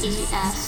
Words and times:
to 0.00 0.08
EF. 0.08 0.59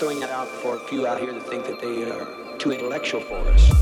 throwing 0.00 0.18
that 0.18 0.30
out 0.30 0.48
for 0.48 0.76
a 0.76 0.80
few 0.80 1.06
out 1.06 1.20
here 1.20 1.30
that 1.30 1.42
think 1.42 1.62
that 1.66 1.78
they 1.78 2.10
are 2.10 2.26
too 2.56 2.72
intellectual 2.72 3.20
for 3.20 3.36
us. 3.50 3.79